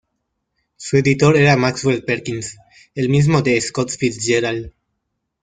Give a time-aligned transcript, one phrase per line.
[0.77, 2.57] Su editor era Maxwell Perkins,
[2.95, 4.71] el mismo de Scott Fitzgerald.